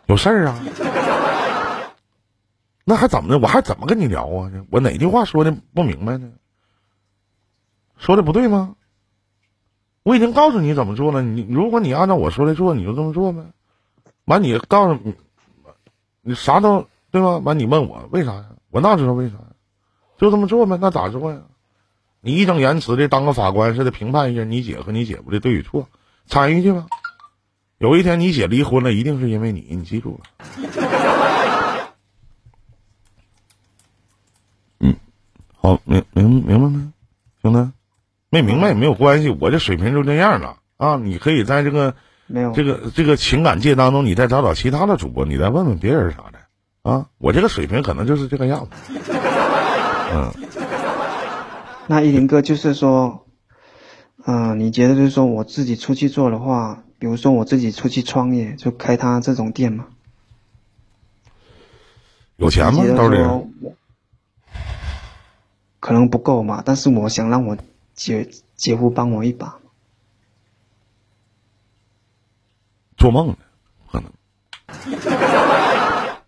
[0.07, 0.59] 有事儿啊？
[2.85, 3.39] 那还怎么的？
[3.39, 4.51] 我还怎么跟你聊啊？
[4.71, 6.31] 我哪句话说的不明白呢？
[7.97, 8.77] 说的不对吗？
[10.03, 13.43] 我已经告诉你怎么做了，你如果你按照我说的做，你就这么做呗。
[14.25, 15.15] 完，你告诉你，
[16.23, 17.39] 你啥都对吧？
[17.39, 18.47] 完，你问我为啥呀？
[18.71, 19.45] 我哪知道为啥呀？
[20.17, 21.41] 就这么做呗，那咋做呀？
[22.21, 25.89] 你义正言辞的当个法官似的评判一下你姐和你姐夫的对与错，
[26.27, 26.87] 参与去吧。
[27.79, 30.25] 有一天你姐离婚了，一定是因为你，你记住了。
[34.81, 34.97] 嗯，
[35.57, 36.93] 好，明明明白没，
[37.41, 37.78] 兄弟？
[38.31, 40.97] 没明白也没有关系，我这水平就这样了啊！
[40.97, 41.95] 你可以在这个
[42.27, 47.07] 没有这个这个情感界当中，你再找找其他的主播，你再问问别人啥的啊！
[47.19, 48.93] 我这个水平可能就是这个样子。
[50.13, 50.33] 嗯，
[51.87, 53.27] 那依林哥就是说，
[54.27, 59.87] 嗯、你觉得就是说我自己出去做的话，比如说我自己出去创业，就开他这种店吗？
[62.37, 63.19] 有钱吗兜里
[65.81, 67.57] 可能不够嘛，但是我想让我
[67.99, 69.59] 姐姐夫帮我一把。
[72.97, 73.37] 做梦呢，
[73.91, 74.13] 可能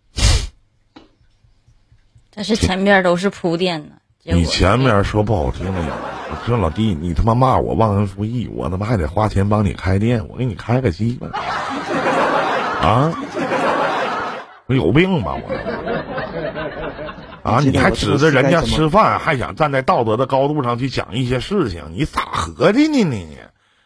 [2.35, 3.94] 但是前面都是铺垫呢。
[4.24, 11.28] 你前面说不好听的，我说老弟，你他妈骂我忘恩负义，我他妈还得花钱帮你开店，我给你开个鸡巴
[12.83, 13.14] 啊！
[14.66, 15.48] 我有病吧我？
[17.42, 17.61] 啊！
[17.61, 23.38] 你还指着人家吃饭，还想站在道德的高度上去讲一些事情，你咋合计呢你？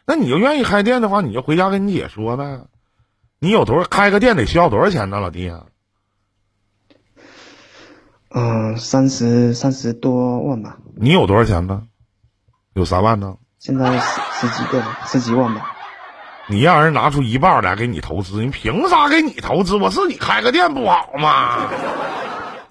[0.07, 2.61] 那你就愿意开店的话，你就回家跟你姐说呗。
[3.39, 5.65] 你有多少开个店得需要多少钱呢，老弟啊？
[8.37, 11.83] 嗯、三十三十多万吧，你有多少钱呢？
[12.75, 13.37] 有三万呢？
[13.59, 15.71] 现在十十几个吧，十几万吧。
[16.49, 19.77] 你让人拿出一半来给你投资，你凭啥给你投资？
[19.77, 21.69] 我自己开个店不好吗？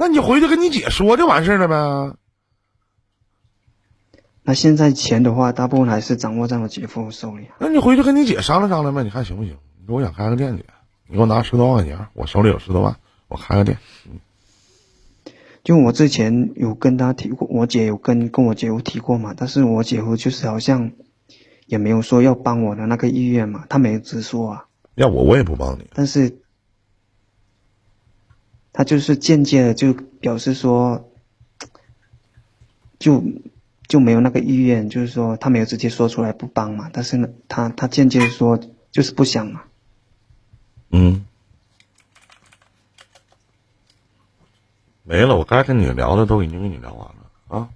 [0.04, 2.18] 那你回去跟你姐说就完事儿了呗。
[4.44, 7.48] 那现在钱的话，大部分还是掌握在我姐夫手里。
[7.58, 9.56] 那你回去跟你姐商量商量呗，你看行不行？
[9.80, 10.66] 你说我想开个店去，
[11.08, 12.98] 你给我拿十多万块钱，我手里有十多万，
[13.30, 13.78] 我开个店。
[15.64, 20.92] 就我之前有跟他提过，我姐有跟跟我姐夫提过嘛，但是我姐夫就是好像
[21.66, 25.90] 也没有说要帮我的那个意愿嘛，他没直说啊，要我我也不帮你。
[25.94, 26.40] 但是
[28.74, 31.10] 他就是间接的就表示说，
[33.00, 33.24] 就
[33.88, 38.60] 就没有那个意愿，就是说他没有直接说出来不帮嘛，但是呢，他他间接地说
[38.92, 39.62] 就是不想嘛，
[40.90, 41.24] 嗯，
[45.04, 47.70] 没了，我该跟你聊的都已经跟你聊完了啊。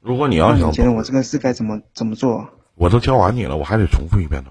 [0.00, 2.48] 如果你要想你觉得我这个事该怎么怎么做？
[2.76, 4.50] 我都教完你了，我还得重复一遍呢。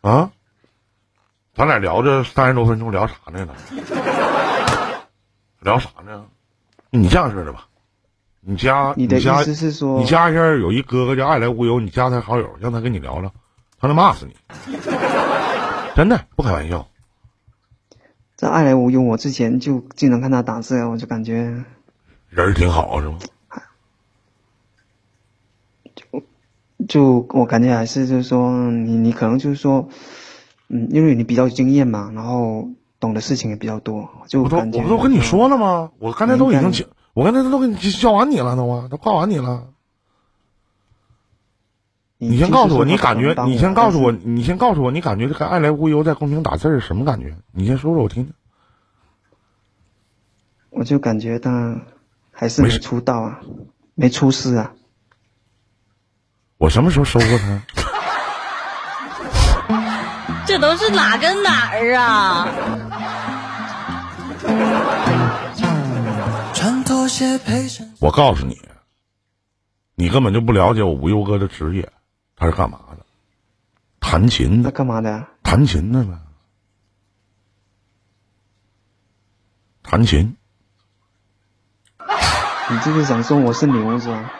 [0.00, 0.30] 啊？
[1.56, 3.48] 咱俩聊这三十多分钟，聊啥呢？
[5.60, 6.26] 聊啥呢？
[6.90, 7.66] 你这样式的吧，
[8.42, 13.32] 你加你的意加思是说你加一下有一哥哥叫爱来无忧，你加他好友，让他跟你聊聊，
[13.80, 14.36] 他能骂死你。
[15.94, 16.86] 真的不开玩笑。
[18.36, 21.64] 这爱来无忧，我之前就经常看他打字，我就感觉
[22.28, 23.18] 人儿挺好是吗？
[25.94, 26.22] 就
[26.86, 29.88] 就我感觉还是就是说你你可能就是说，
[30.68, 35.92] 嗯，因为你比较有经验嘛，然后懂的事情也比较多，就我都我不都跟你说了吗？
[35.98, 39.68] 我刚才都已经教，我刚才都跟你教完你了，都啊，都告完你了。
[42.18, 47.36] 你你先告诉我，你感觉，你先告诉我，你先告诉我，你感觉这个爱来无忧在公屏打字是什么感觉？
[47.52, 48.32] 你先说说我听听。
[50.70, 51.80] 我就感觉他
[52.30, 53.40] 还是没出道啊，
[53.94, 54.72] 没出师啊。
[56.58, 57.62] 我什么时候收过他？
[60.56, 62.48] 这都是哪跟哪儿啊？
[66.54, 67.66] 穿拖鞋配
[68.00, 68.58] 我告诉你，
[69.96, 71.92] 你根本就不了解我无忧哥的职业，
[72.36, 73.04] 他是干嘛的？
[74.00, 75.26] 弹琴的，干嘛的？
[75.42, 76.18] 弹琴的呗。
[79.82, 80.38] 弹琴，
[82.70, 84.32] 你这是想说我是牛是吧？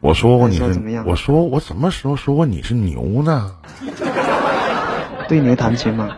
[0.00, 3.58] 我说过你是我说我什么时候说过你是牛呢？
[5.28, 6.10] 对牛弹琴吗？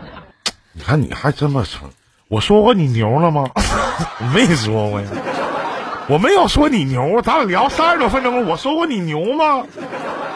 [0.72, 1.88] 你看你还这么说，
[2.28, 3.48] 我说过你牛了吗？
[4.20, 5.09] 我没说过呀，
[6.09, 9.64] 我没有说你牛，咱俩聊三十多分钟了，我说过你牛吗？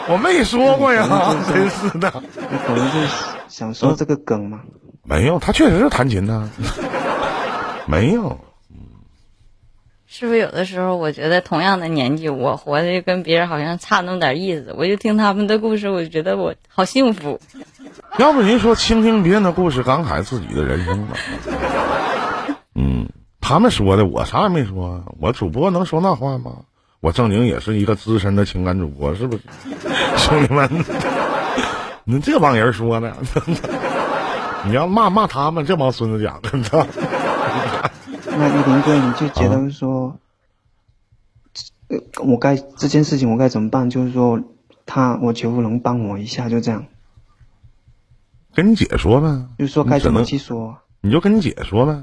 [0.08, 1.06] 我没说过呀，
[1.52, 2.12] 真是的。
[2.50, 3.08] 你可能就是
[3.48, 4.60] 想说这个梗吗？
[5.04, 6.48] 没有，他确实是弹琴的，
[7.86, 8.38] 没有。
[10.12, 14.74] 是不是有的时候，我觉得同样的年纪，我活的跟别人好像差那么点意思？
[14.76, 17.40] 我就听他们的故事，我就觉得我好幸福。
[18.18, 21.16] 要不您说倾听别人的故事，感慨自己的人生吧。
[22.74, 23.08] 嗯，
[23.40, 25.04] 他们说的，我啥也没说。
[25.20, 26.56] 我主播能说那话吗？
[26.98, 29.42] 我正经也是一个资深的情感主播，是不是？
[30.18, 30.68] 兄弟们，
[32.02, 33.14] 你这帮人说的，
[34.66, 36.84] 你要骂骂他们这帮孙子讲的，你知道？
[38.40, 40.18] 那依林哥，你就觉得说，
[41.88, 43.90] 呃，我该这件事情我该怎么办？
[43.90, 44.40] 就是说，
[44.86, 46.86] 他我姐夫能帮我一下，就这样，
[48.54, 52.02] 跟你姐说呗，就说该怎么去说，你就跟你姐说呗。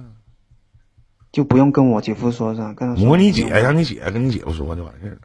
[1.32, 2.74] 就不用跟我姐夫说是吧？
[2.74, 5.22] 跟他说模拟姐，让你姐跟你姐夫说就完事儿了。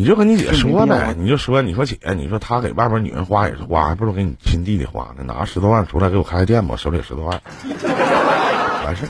[0.00, 5.22] 你就跟你姐说呗你就说，你说姐，你说他给外边女人花也是花，还不如给你亲弟弟花呢。
[5.24, 7.38] 拿十多万出来给我开个店吧，手里十多万，
[8.86, 9.08] 完事儿，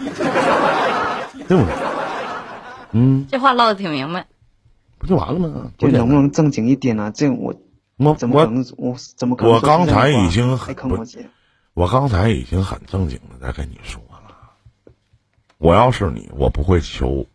[1.47, 1.73] 对不对？
[2.91, 4.27] 嗯，这话唠的挺明白。
[4.99, 5.71] 不就完了吗？
[5.79, 7.13] 就能不能正经一点啊？
[7.15, 7.55] 这我
[7.97, 11.31] 我怎么可我能我怎么可能我刚才已经很坑我姐？
[11.73, 14.35] 我刚才已经很正经的在跟你说了，
[15.57, 17.27] 我要是你，我不会求，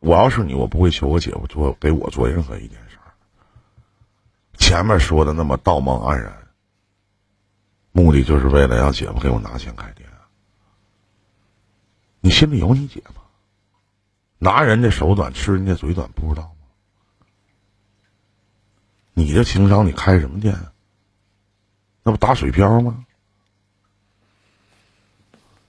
[0.00, 3.12] 我要是你，我不会求我姐夫做给我做任何一件事儿。
[4.56, 6.48] 前面说的那么道貌岸然，
[7.92, 10.08] 目的就是为了让姐夫给我拿钱开店。
[12.20, 13.22] 你心里有你姐吗？
[14.38, 16.54] 拿人家手短，吃人家嘴短，不知道吗？
[19.14, 20.56] 你这情商，你开什么店？
[22.02, 23.04] 那不打水漂吗？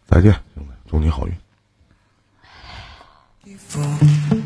[0.06, 1.34] 再见，兄弟，祝你好运。
[3.70, 4.39] fool.